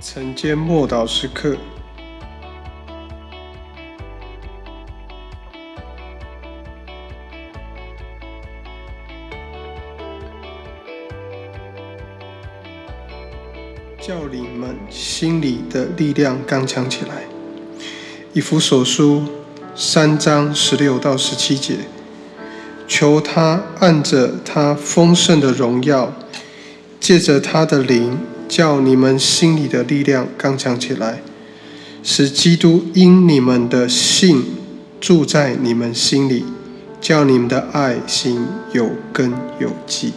[0.00, 1.56] 晨间默祷时刻，
[14.00, 17.24] 叫你们心里的力量刚强起来。
[18.32, 19.24] 以弗所书
[19.74, 21.74] 三章十六到十七节，
[22.86, 26.12] 求他按着他丰盛的荣耀，
[27.00, 28.16] 借着他的灵。
[28.48, 31.20] 叫你们心里的力量刚强起来，
[32.02, 34.42] 使基督因你们的信
[35.00, 36.44] 住在你们心里，
[37.00, 40.14] 叫你们的爱心有根有基。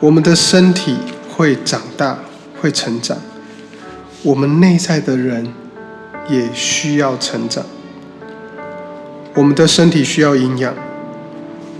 [0.00, 0.96] 我们的身体
[1.28, 2.20] 会长大，
[2.60, 3.18] 会成长，
[4.22, 5.52] 我们内在的人
[6.30, 7.64] 也需要成长。
[9.34, 10.74] 我们的身体需要营养，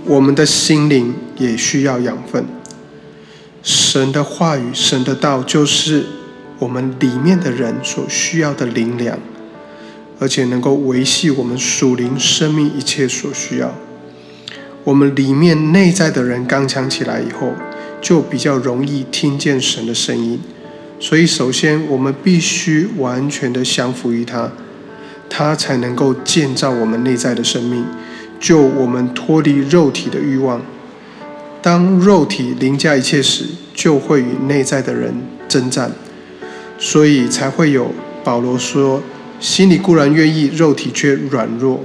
[0.05, 2.45] 我们的心灵也需要养分。
[3.61, 6.05] 神的话语、神的道，就是
[6.59, 9.19] 我们里面的人所需要的灵粮，
[10.19, 13.75] 而且能够维系我们属灵生命一切所需要。
[14.85, 17.53] 我们里面内在的人刚强起来以后，
[18.01, 20.39] 就比较容易听见神的声音。
[21.01, 24.51] 所以，首先我们必须完全的降服于他，
[25.29, 27.85] 他才能够建造我们内在的生命，
[28.39, 30.61] 救我们脱离肉体的欲望。
[31.61, 35.13] 当肉体凌驾一切时，就会与内在的人
[35.49, 35.91] 征战，
[36.77, 37.93] 所以才会有
[38.23, 39.03] 保罗说
[39.41, 41.83] ：“心里固然愿意，肉体却软弱。”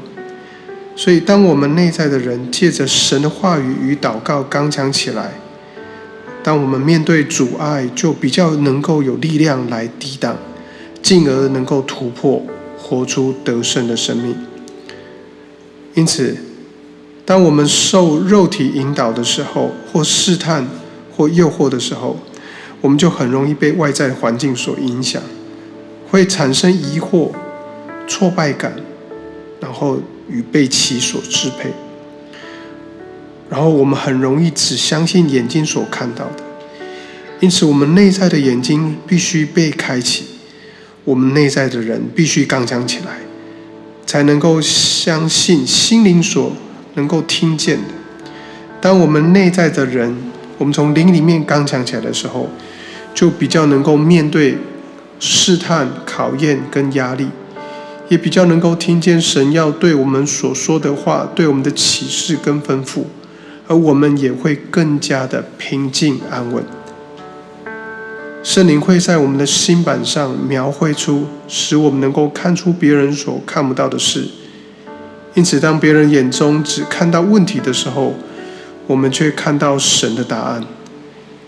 [0.94, 5.32] 所以，当我们内在的人借着神的话语与祷告刚强起来，
[6.44, 10.36] 当我们面对阻碍，就比较能够有力量来抵挡，
[11.02, 12.40] 进而能够突破，
[12.78, 14.36] 活出得胜的生命。
[15.94, 16.36] 因此。
[17.26, 20.66] 当我们受肉体引导的时候，或试探，
[21.16, 22.18] 或诱惑的时候，
[22.82, 25.22] 我们就很容易被外在环境所影响，
[26.10, 27.30] 会产生疑惑、
[28.06, 28.76] 挫败感，
[29.58, 31.72] 然后与被其所支配。
[33.48, 36.42] 然后我们很容易只相信眼睛所看到的，
[37.40, 40.24] 因此我们内在的眼睛必须被开启，
[41.04, 43.20] 我们内在的人必须刚强起来，
[44.04, 46.52] 才能够相信心灵所。
[46.94, 47.84] 能够听见的，
[48.80, 50.16] 当我们内在的人，
[50.58, 52.48] 我们从灵里面刚强起来的时候，
[53.14, 54.58] 就比较能够面对
[55.18, 57.28] 试探、考验跟压力，
[58.08, 63.04] 也比较能够听见神要对我们所说的话，对我们的启示跟吩咐，
[63.66, 66.64] 而我们也会更加的平静安稳。
[68.42, 74.28] 圣灵会在我们的心板上描绘出，使我们能够看出别人所看不到的事。
[75.34, 78.14] 因此，当别人眼中只看到问题的时候，
[78.86, 80.64] 我们却看到神的答案。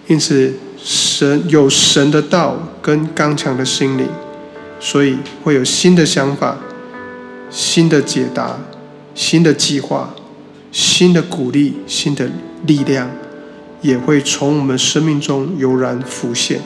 [0.08, 4.08] 因此，神有神的道跟刚强的心灵，
[4.80, 6.58] 所以会有新的想法、
[7.48, 8.58] 新的解答、
[9.14, 10.12] 新的计划、
[10.72, 12.28] 新的鼓励、新的
[12.66, 13.08] 力量，
[13.82, 16.60] 也会从我们生命中油然浮现。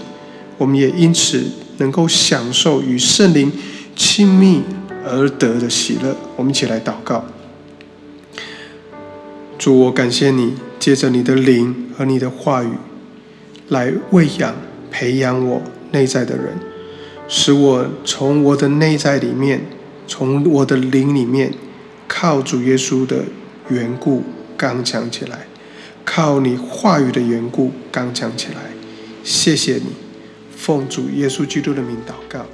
[0.56, 1.42] 我们也因此
[1.76, 3.52] 能够享受与圣灵
[3.94, 4.62] 亲密。
[5.04, 7.24] 而得的喜乐，我们一起来祷告。
[9.58, 12.70] 主，我感谢你，借着你的灵和你的话语，
[13.68, 14.54] 来喂养、
[14.90, 15.62] 培养我
[15.92, 16.58] 内在的人，
[17.28, 19.66] 使我从我的内在里面，
[20.06, 21.52] 从我的灵里面，
[22.08, 23.24] 靠主耶稣的
[23.68, 24.22] 缘故
[24.56, 25.46] 刚强起来，
[26.04, 28.70] 靠你话语的缘故刚强起来。
[29.22, 29.92] 谢谢你，
[30.56, 32.46] 奉主耶稣基督的名祷告。